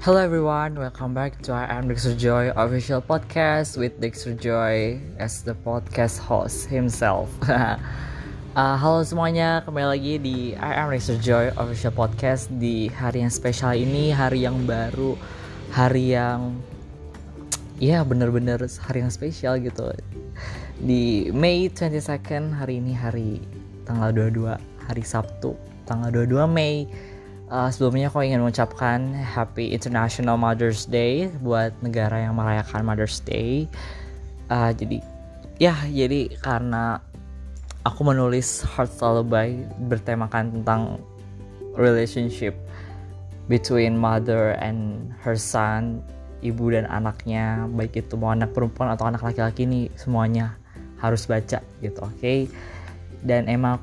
Hello 0.00 0.16
everyone, 0.16 0.80
welcome 0.80 1.12
back 1.12 1.36
to 1.44 1.52
I 1.52 1.68
am 1.76 1.84
Dexter 1.84 2.16
Joy 2.16 2.56
official 2.56 3.04
podcast 3.04 3.76
with 3.76 4.00
Dexter 4.00 4.32
Joy 4.32 4.96
as 5.20 5.44
the 5.44 5.52
podcast 5.52 6.16
host 6.16 6.72
himself. 6.72 7.28
uh, 7.44 7.76
halo 8.80 9.04
semuanya, 9.04 9.60
kembali 9.60 9.88
lagi 9.92 10.16
di 10.16 10.56
I 10.56 10.72
am 10.80 10.88
Dexter 10.88 11.20
Joy 11.20 11.52
official 11.52 11.92
podcast 11.92 12.48
di 12.56 12.88
hari 12.88 13.20
yang 13.20 13.28
spesial 13.28 13.76
ini, 13.76 14.08
hari 14.08 14.48
yang 14.48 14.64
baru, 14.64 15.20
hari 15.68 16.16
yang 16.16 16.56
ya 17.76 18.00
bener-bener 18.00 18.56
hari 18.80 19.04
yang 19.04 19.12
spesial 19.12 19.60
gitu. 19.60 19.92
Di 20.80 21.28
May 21.28 21.68
22nd 21.68 22.56
hari 22.56 22.80
ini 22.80 22.96
hari 22.96 23.44
tanggal 23.84 24.16
22 24.16 24.48
hari 24.80 25.04
Sabtu 25.04 25.60
tanggal 25.84 26.24
22 26.24 26.48
Mei 26.48 26.88
Uh, 27.50 27.66
sebelumnya 27.66 28.06
aku 28.06 28.22
ingin 28.22 28.46
mengucapkan 28.46 29.10
Happy 29.10 29.74
International 29.74 30.38
Mother's 30.38 30.86
Day 30.86 31.26
buat 31.42 31.74
negara 31.82 32.22
yang 32.22 32.38
merayakan 32.38 32.86
Mother's 32.86 33.18
Day. 33.26 33.66
Uh, 34.46 34.70
jadi 34.70 35.02
ya 35.58 35.74
jadi 35.90 36.30
karena 36.38 37.02
aku 37.82 38.06
menulis 38.06 38.62
Heart 38.62 39.02
Lullaby 39.02 39.66
bertemakan 39.90 40.62
tentang 40.62 41.02
relationship 41.74 42.54
between 43.50 43.98
mother 43.98 44.54
and 44.62 45.10
her 45.26 45.34
son, 45.34 46.06
ibu 46.46 46.70
dan 46.70 46.86
anaknya, 46.86 47.66
baik 47.74 47.98
itu 47.98 48.14
mau 48.14 48.30
anak 48.30 48.54
perempuan 48.54 48.94
atau 48.94 49.10
anak 49.10 49.26
laki-laki 49.26 49.66
nih 49.66 49.90
semuanya 49.98 50.54
harus 51.02 51.26
baca 51.26 51.58
gitu, 51.82 51.98
oke? 51.98 52.14
Okay? 52.22 52.46
Dan 53.26 53.50
emang 53.50 53.82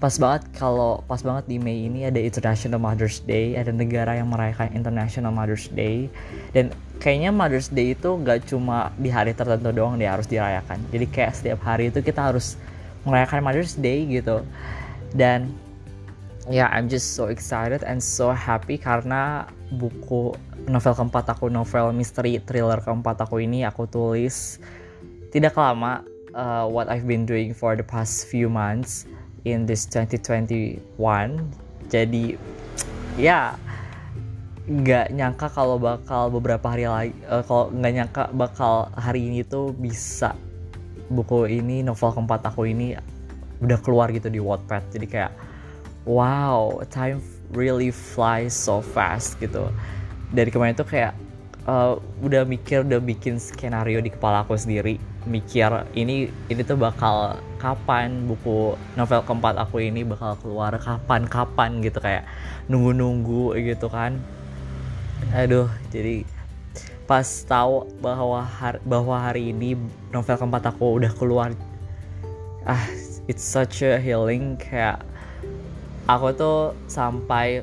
pas 0.00 0.14
banget 0.16 0.42
kalau 0.56 1.04
pas 1.04 1.20
banget 1.20 1.44
di 1.46 1.56
Mei 1.60 1.86
ini 1.86 2.08
ada 2.08 2.18
International 2.18 2.80
Mother's 2.80 3.20
Day, 3.22 3.54
ada 3.54 3.70
negara 3.70 4.16
yang 4.16 4.32
merayakan 4.32 4.72
International 4.72 5.30
Mother's 5.30 5.68
Day 5.70 6.08
dan 6.56 6.72
kayaknya 6.98 7.30
Mother's 7.30 7.68
Day 7.68 7.92
itu 7.92 8.16
gak 8.24 8.48
cuma 8.48 8.90
di 8.96 9.12
hari 9.12 9.36
tertentu 9.36 9.70
doang 9.70 10.00
dia 10.00 10.16
harus 10.16 10.26
dirayakan. 10.26 10.80
Jadi 10.88 11.06
kayak 11.06 11.32
setiap 11.36 11.60
hari 11.62 11.92
itu 11.92 12.00
kita 12.00 12.32
harus 12.32 12.56
merayakan 13.04 13.44
Mother's 13.44 13.76
Day 13.76 14.08
gitu. 14.08 14.40
Dan 15.12 15.52
ya 16.48 16.66
yeah, 16.66 16.68
I'm 16.72 16.90
just 16.90 17.14
so 17.14 17.30
excited 17.30 17.86
and 17.86 18.02
so 18.02 18.34
happy 18.34 18.80
karena 18.80 19.46
buku 19.70 20.34
novel 20.66 20.94
keempat 20.96 21.30
aku, 21.30 21.46
novel 21.52 21.94
misteri 21.94 22.40
thriller 22.42 22.82
keempat 22.82 23.22
aku 23.22 23.44
ini 23.44 23.62
aku 23.62 23.86
tulis 23.86 24.58
tidak 25.30 25.54
lama 25.54 26.02
uh, 26.34 26.66
what 26.66 26.90
I've 26.90 27.06
been 27.06 27.24
doing 27.24 27.54
for 27.54 27.78
the 27.78 27.86
past 27.86 28.26
few 28.26 28.50
months 28.50 29.06
in 29.48 29.66
this 29.66 29.86
2021 29.90 30.78
jadi 31.90 32.24
ya 33.18 33.56
nggak 34.62 35.10
nyangka 35.10 35.50
kalau 35.50 35.74
bakal 35.76 36.30
beberapa 36.30 36.70
hari 36.70 36.86
lagi 36.86 37.12
uh, 37.26 37.42
kalau 37.42 37.74
nggak 37.74 37.92
nyangka 37.92 38.22
bakal 38.30 38.88
hari 38.94 39.26
ini 39.26 39.42
tuh 39.42 39.74
bisa 39.74 40.38
buku 41.10 41.50
ini 41.50 41.84
novel 41.84 42.14
keempat 42.14 42.46
aku 42.46 42.70
ini 42.70 42.96
udah 43.62 43.78
keluar 43.78 44.10
gitu 44.10 44.32
di 44.32 44.42
Wattpad. 44.42 44.82
Jadi 44.90 45.06
kayak 45.06 45.32
wow 46.08 46.82
time 46.90 47.22
really 47.54 47.94
flies 47.94 48.52
so 48.52 48.82
fast 48.82 49.38
gitu. 49.38 49.70
Dari 50.34 50.50
kemarin 50.50 50.74
tuh 50.74 50.88
kayak 50.88 51.14
uh, 51.66 51.98
udah 52.22 52.42
mikir 52.46 52.82
udah 52.82 52.98
bikin 52.98 53.38
skenario 53.38 54.02
di 54.02 54.10
kepala 54.10 54.42
aku 54.42 54.58
sendiri. 54.58 54.98
Mikir 55.22 55.86
ini 55.94 56.26
ini 56.50 56.60
tuh 56.66 56.74
bakal 56.74 57.38
kapan 57.62 58.26
buku 58.26 58.74
novel 58.98 59.22
keempat 59.22 59.54
aku 59.58 59.82
ini 59.82 60.02
bakal 60.02 60.34
keluar? 60.42 60.74
Kapan 60.78 61.26
kapan 61.30 61.78
gitu 61.82 62.02
kayak 62.02 62.26
nunggu 62.66 62.90
nunggu 62.94 63.54
gitu 63.62 63.86
kan. 63.86 64.18
Aduh 65.30 65.70
jadi 65.94 66.26
pas 67.06 67.26
tahu 67.46 67.86
bahwa 68.02 68.42
hari, 68.42 68.78
bahwa 68.82 69.16
hari 69.18 69.42
ini 69.54 69.78
novel 70.10 70.36
keempat 70.38 70.74
aku 70.74 71.02
udah 71.02 71.12
keluar 71.14 71.50
ah 72.66 72.82
it's 73.30 73.46
such 73.46 73.86
a 73.86 74.02
healing. 74.02 74.58
Kayak 74.58 75.06
aku 76.10 76.34
tuh 76.34 76.58
sampai 76.90 77.62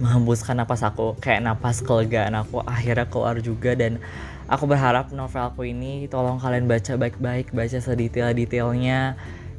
menghembuskan 0.00 0.56
napas 0.56 0.80
aku 0.82 1.14
kayak 1.20 1.44
napas 1.44 1.84
kelegaan 1.84 2.34
aku 2.34 2.64
akhirnya 2.64 3.06
keluar 3.06 3.36
juga. 3.38 3.76
Dan 3.76 4.00
aku 4.48 4.66
berharap 4.66 5.12
novelku 5.12 5.68
ini 5.68 6.08
tolong 6.08 6.40
kalian 6.40 6.66
baca 6.66 6.96
baik-baik 6.96 7.52
baca 7.52 7.78
sedetail-detailnya 7.78 9.14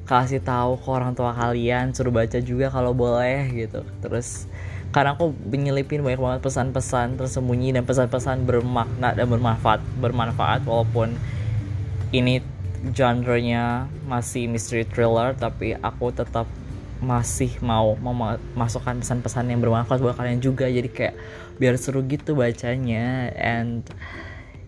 kasih 0.10 0.44
tahu 0.44 0.76
ke 0.82 0.90
orang 0.92 1.16
tua 1.16 1.32
kalian 1.32 1.96
suruh 1.96 2.12
baca 2.12 2.42
juga 2.42 2.68
kalau 2.68 2.92
boleh 2.92 3.48
gitu. 3.54 3.86
Terus 4.04 4.50
karena 4.92 5.16
aku 5.16 5.32
menyelipin 5.48 6.04
banyak 6.04 6.20
banget 6.20 6.42
pesan-pesan 6.44 7.16
tersembunyi 7.16 7.72
dan 7.72 7.88
pesan-pesan 7.88 8.44
bermakna 8.44 9.16
dan 9.16 9.24
bermanfaat 9.32 9.80
bermanfaat 10.04 10.68
walaupun 10.68 11.16
ini 12.12 12.44
genre-nya 12.92 13.88
masih 14.04 14.52
mystery 14.52 14.84
thriller 14.84 15.32
tapi 15.32 15.80
aku 15.80 16.12
tetap 16.12 16.44
masih 17.02 17.50
mau 17.66 17.98
memasukkan 17.98 19.02
pesan-pesan 19.02 19.50
yang 19.50 19.60
bermanfaat 19.60 20.00
buat 20.00 20.16
kalian 20.16 20.38
juga. 20.38 20.70
Jadi 20.70 20.88
kayak 20.88 21.18
biar 21.58 21.74
seru 21.76 22.06
gitu 22.06 22.38
bacanya. 22.38 23.34
And 23.34 23.82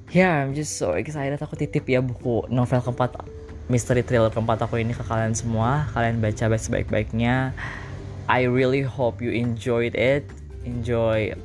yeah 0.09 0.41
I'm 0.41 0.57
just 0.57 0.75
so 0.75 0.97
excited. 0.97 1.37
Aku 1.37 1.53
titip 1.53 1.85
ya 1.85 2.01
buku 2.01 2.49
novel 2.49 2.81
keempat 2.81 3.21
mystery 3.71 4.03
thriller 4.03 4.33
keempat 4.33 4.65
aku 4.65 4.81
ini 4.81 4.97
ke 4.97 5.05
kalian 5.05 5.37
semua. 5.37 5.85
Kalian 5.93 6.19
baca 6.19 6.49
baik 6.49 6.61
sebaik-baiknya. 6.61 7.53
I 8.25 8.49
really 8.49 8.81
hope 8.81 9.21
you 9.21 9.29
enjoyed 9.29 9.93
it. 9.93 10.25
Enjoy 10.65 11.37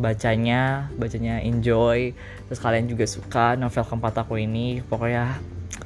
bacanya. 0.00 0.88
Bacanya 0.96 1.44
enjoy. 1.44 2.16
Terus 2.48 2.60
kalian 2.62 2.88
juga 2.88 3.04
suka 3.04 3.52
novel 3.54 3.84
keempat 3.84 4.24
aku 4.24 4.40
ini. 4.40 4.80
Pokoknya 4.80 5.36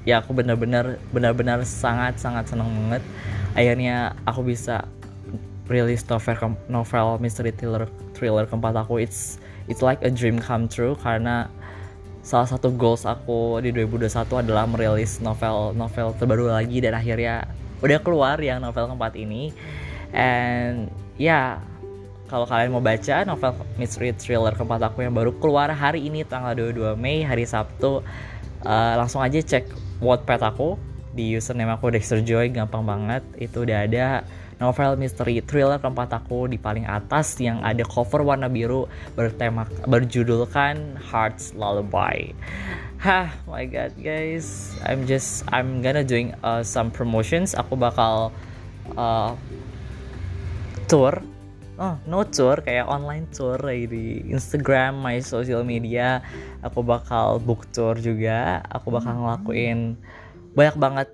ya 0.09 0.25
aku 0.25 0.33
benar-benar 0.33 0.97
benar-benar 1.13 1.63
sangat 1.67 2.17
sangat 2.17 2.49
senang 2.49 2.71
banget. 2.87 3.03
Akhirnya 3.55 4.15
aku 4.25 4.47
bisa 4.47 4.87
rilis 5.71 6.03
novel 6.11 6.59
novel 6.67 7.07
mystery 7.23 7.55
thriller 7.55 7.87
thriller 8.17 8.47
keempat 8.49 8.75
aku. 8.75 9.03
It's 9.03 9.39
it's 9.71 9.85
like 9.85 10.03
a 10.03 10.11
dream 10.11 10.41
come 10.43 10.67
true 10.67 10.99
karena 10.99 11.47
salah 12.21 12.49
satu 12.49 12.69
goals 12.77 13.09
aku 13.09 13.65
di 13.65 13.73
2021 13.73 14.45
adalah 14.45 14.69
merilis 14.69 15.25
novel 15.25 15.73
novel 15.73 16.13
terbaru 16.21 16.53
lagi 16.53 16.85
dan 16.85 16.93
akhirnya 16.93 17.49
udah 17.81 17.99
keluar 18.05 18.37
yang 18.41 18.61
novel 18.61 18.91
keempat 18.93 19.17
ini. 19.17 19.55
And 20.11 20.91
ya 21.17 21.31
yeah, 21.31 21.47
kalau 22.31 22.47
kalian 22.47 22.71
mau 22.71 22.83
baca 22.83 23.27
novel 23.27 23.53
mystery 23.75 24.15
thriller 24.15 24.55
keempat 24.55 24.91
aku 24.91 25.03
yang 25.03 25.15
baru 25.15 25.35
keluar 25.39 25.71
hari 25.75 26.07
ini 26.07 26.23
tanggal 26.23 26.55
22 26.55 26.95
Mei 26.95 27.27
hari 27.27 27.43
Sabtu 27.43 28.07
uh, 28.65 28.95
langsung 28.99 29.21
aja 29.21 29.39
cek 29.41 29.69
Wattpad 30.01 30.41
aku 30.45 30.81
di 31.11 31.35
username 31.37 31.75
aku 31.75 31.91
Dexter 31.91 32.23
Joy 32.23 32.55
gampang 32.55 32.87
banget 32.87 33.23
itu 33.37 33.67
udah 33.67 33.79
ada 33.85 34.23
novel 34.61 34.95
misteri 35.01 35.41
thriller 35.41 35.81
keempat 35.81 36.13
aku 36.21 36.47
di 36.47 36.61
paling 36.61 36.85
atas 36.85 37.35
yang 37.41 37.65
ada 37.65 37.81
cover 37.83 38.21
warna 38.21 38.47
biru 38.47 38.87
bertema 39.17 39.65
berjudulkan 39.89 41.01
Hearts 41.01 41.57
Lullaby. 41.57 42.37
Hah, 43.01 43.33
my 43.49 43.65
god 43.65 43.97
guys, 43.97 44.77
I'm 44.85 45.09
just 45.09 45.49
I'm 45.49 45.81
gonna 45.81 46.05
doing 46.05 46.37
uh, 46.45 46.61
some 46.61 46.93
promotions. 46.93 47.57
Aku 47.57 47.73
bakal 47.73 48.37
uh, 49.01 49.33
tour 50.85 51.25
oh 51.81 51.97
no 52.05 52.21
tour 52.29 52.61
kayak 52.61 52.85
online 52.85 53.25
tour 53.33 53.57
di 53.65 54.21
Instagram 54.29 55.01
my 55.01 55.17
social 55.25 55.65
media. 55.65 56.21
Aku 56.61 56.85
bakal 56.85 57.41
book 57.41 57.65
tour 57.73 57.97
juga. 57.97 58.61
Aku 58.69 58.93
bakal 58.93 59.17
ngelakuin 59.17 59.97
banyak 60.53 60.77
banget 60.77 61.09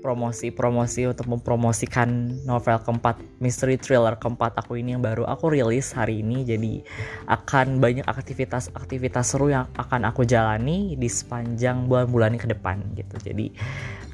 promosi-promosi 0.00 1.10
untuk 1.10 1.26
mempromosikan 1.26 2.30
novel 2.46 2.78
keempat 2.78 3.18
mystery 3.42 3.74
thriller 3.74 4.14
keempat 4.14 4.54
aku 4.54 4.78
ini 4.78 4.94
yang 4.94 5.02
baru 5.02 5.28
aku 5.28 5.52
rilis 5.52 5.92
hari 5.92 6.24
ini. 6.24 6.48
Jadi 6.48 6.80
akan 7.28 7.76
banyak 7.76 8.06
aktivitas-aktivitas 8.08 9.36
seru 9.36 9.52
yang 9.52 9.68
akan 9.76 10.08
aku 10.08 10.24
jalani 10.24 10.96
di 10.96 11.08
sepanjang 11.12 11.90
bulan-bulan 11.92 12.40
ke 12.40 12.48
depan 12.48 12.80
gitu. 12.96 13.20
Jadi 13.20 13.52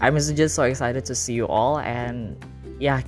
I'm 0.02 0.18
just 0.18 0.58
so 0.58 0.66
excited 0.66 1.06
to 1.06 1.14
see 1.14 1.38
you 1.38 1.46
all 1.46 1.78
and 1.78 2.34
ya 2.82 2.98
yeah, 2.98 3.00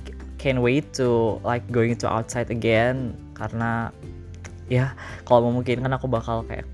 can't 0.45 0.61
wait 0.61 0.93
to 0.93 1.41
like 1.41 1.65
going 1.73 1.97
to 1.97 2.05
outside 2.05 2.53
again. 2.53 3.17
Karena 3.33 3.89
ya 4.69 4.93
kalau 5.25 5.49
memungkinkan 5.49 5.89
aku 5.97 6.05
bakal 6.05 6.45
kayak 6.45 6.69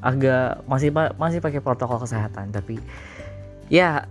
agak 0.00 0.64
masih 0.64 0.88
masih 1.20 1.44
pakai 1.44 1.60
protokol 1.60 2.00
kesehatan. 2.00 2.48
Tapi 2.48 2.80
ya 3.68 4.08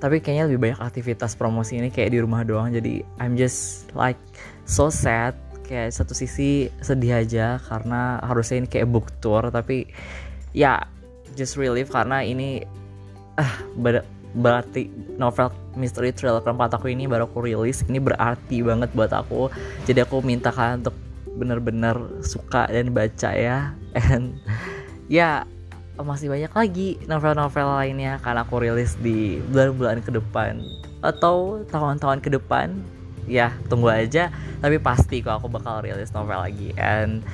tapi 0.00 0.24
kayaknya 0.24 0.48
lebih 0.48 0.60
banyak 0.64 0.80
aktivitas 0.80 1.36
promosi 1.36 1.76
ini 1.76 1.92
kayak 1.92 2.16
di 2.16 2.24
rumah 2.24 2.40
doang. 2.40 2.72
Jadi 2.72 3.04
I'm 3.20 3.36
just 3.36 3.92
like 3.92 4.16
so 4.64 4.88
sad. 4.88 5.36
Kayak 5.68 5.92
satu 5.92 6.16
sisi 6.16 6.72
sedih 6.80 7.20
aja 7.20 7.60
karena 7.60 8.16
harusnya 8.24 8.64
ini 8.64 8.68
kayak 8.72 8.88
book 8.88 9.12
tour. 9.20 9.44
Tapi 9.52 9.84
ya 10.56 10.88
just 11.36 11.60
relief 11.60 11.92
karena 11.92 12.24
ini 12.24 12.64
ah 13.36 13.44
uh, 13.44 13.54
berarti 14.36 14.92
novel 15.16 15.48
mystery 15.72 16.12
thriller 16.12 16.44
keempat 16.44 16.76
aku 16.76 16.92
ini 16.92 17.08
baru 17.08 17.24
aku 17.24 17.48
rilis 17.48 17.80
ini 17.88 18.00
berarti 18.00 18.60
banget 18.60 18.90
buat 18.92 19.12
aku. 19.12 19.48
Jadi 19.88 20.04
aku 20.04 20.20
minta 20.20 20.52
kalian 20.52 20.84
untuk 20.84 20.96
bener-bener 21.38 21.96
suka 22.20 22.68
dan 22.68 22.92
baca 22.92 23.30
ya. 23.32 23.72
And 23.96 24.36
ya 25.08 25.48
masih 25.98 26.30
banyak 26.30 26.52
lagi 26.54 26.88
novel-novel 27.10 27.66
lainnya 27.74 28.22
karena 28.22 28.46
aku 28.46 28.62
rilis 28.62 28.94
di 29.00 29.40
bulan-bulan 29.50 30.04
ke 30.04 30.10
depan. 30.12 30.60
Atau 31.00 31.64
tahun-tahun 31.72 32.20
ke 32.20 32.30
depan. 32.36 32.76
Ya 33.28 33.52
tunggu 33.68 33.92
aja. 33.92 34.32
Tapi 34.60 34.80
pasti 34.80 35.20
kok 35.20 35.42
aku 35.42 35.48
bakal 35.52 35.84
rilis 35.84 36.12
novel 36.12 36.40
lagi. 36.40 36.72
And 36.76 37.24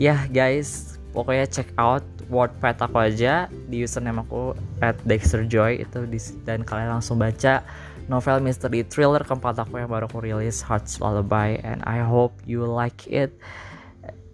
ya 0.00 0.16
yeah, 0.16 0.20
guys 0.28 0.96
pokoknya 1.12 1.44
check 1.48 1.68
out 1.76 2.04
Wattpad 2.32 2.80
aku 2.80 2.96
aja 2.96 3.52
di 3.68 3.84
username 3.84 4.24
aku 4.24 4.56
at 4.80 4.96
Dexter 5.04 5.44
Joy 5.44 5.84
itu 5.84 6.08
di, 6.08 6.16
dan 6.48 6.64
kalian 6.64 6.96
langsung 6.96 7.20
baca 7.20 7.60
novel 8.08 8.40
mystery 8.40 8.82
thriller 8.88 9.20
keempat 9.20 9.60
aku 9.60 9.78
yang 9.78 9.92
baru 9.92 10.08
aku 10.08 10.24
rilis 10.24 10.64
Hearts 10.64 10.98
Lullaby 10.98 11.60
and 11.60 11.84
I 11.84 12.00
hope 12.00 12.32
you 12.48 12.64
like 12.64 13.04
it. 13.04 13.36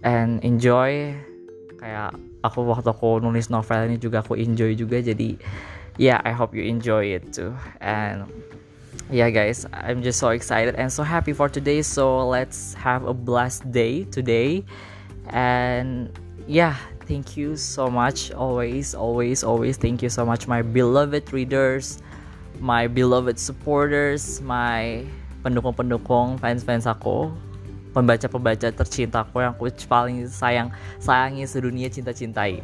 And 0.06 0.39
enjoy. 0.47 1.19
Kayak 1.79 2.15
aku 2.43 2.67
waktu 2.67 2.91
aku 2.91 3.19
nulis 3.19 3.50
novel 3.50 3.91
ini 3.91 3.99
juga 3.99 4.23
aku 4.23 4.39
enjoy 4.39 4.79
juga 4.79 5.03
jadi 5.03 5.39
yeah 5.99 6.23
I 6.23 6.35
hope 6.35 6.55
you 6.55 6.62
enjoy 6.67 7.19
it 7.19 7.35
too. 7.35 7.55
And 7.83 8.31
yeah 9.11 9.31
guys 9.31 9.67
I'm 9.75 10.06
just 10.06 10.23
so 10.23 10.31
excited 10.31 10.79
and 10.79 10.91
so 10.91 11.03
happy 11.03 11.35
for 11.35 11.51
today 11.51 11.83
so 11.83 12.23
let's 12.27 12.75
have 12.79 13.06
a 13.06 13.15
blessed 13.15 13.71
day 13.75 14.06
today. 14.11 14.62
And 15.31 16.11
yeah 16.47 16.79
thank 17.08 17.37
you 17.40 17.56
so 17.56 17.88
much. 17.88 18.31
Always 18.31 18.94
always 18.94 19.40
always 19.40 19.81
thank 19.81 20.05
you 20.05 20.12
so 20.12 20.28
much 20.28 20.46
my 20.46 20.60
beloved 20.60 21.32
readers 21.32 22.05
my 22.60 22.87
beloved 22.87 23.40
supporters 23.40 24.44
my 24.44 25.02
pendukung-pendukung 25.40 26.37
fans-fans 26.43 26.84
aku 26.84 27.32
pembaca-pembaca 27.96 28.69
tercintaku 28.69 29.40
yang 29.40 29.56
aku 29.56 29.72
paling 29.88 30.28
sayang 30.28 30.69
sayangi 31.00 31.49
sedunia 31.49 31.88
cinta-cintai. 31.88 32.60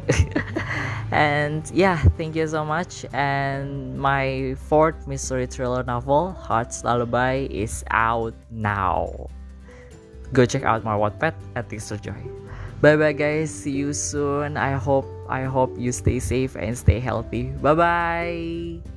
And 1.11 1.65
yeah 1.73 1.97
thank 2.15 2.37
you 2.37 2.45
so 2.45 2.61
much. 2.61 3.03
And 3.09 3.97
my 3.97 4.53
fourth 4.69 5.09
mystery 5.09 5.49
thriller 5.49 5.81
novel 5.81 6.37
Hearts 6.37 6.85
Lullaby 6.85 7.49
is 7.49 7.81
out 7.89 8.37
now. 8.53 9.09
Go 10.33 10.45
check 10.45 10.61
out 10.67 10.85
my 10.85 10.93
Wattpad 10.93 11.33
at 11.57 11.71
Tixter 11.71 11.97
Joy 11.97 12.44
bye 12.85 12.93
bye 12.95 13.17
guys. 13.17 13.49
See 13.49 13.73
you 13.73 13.97
soon. 13.97 14.61
I 14.61 14.77
hope 14.77 15.09
i 15.25 15.41
hope 15.49 15.73
you 15.73 15.89
stay 15.89 16.21
safe 16.21 16.53
and 16.53 16.77
stay 16.77 17.01
healthy. 17.01 17.49
Bye 17.57 17.73
bye 17.73 18.94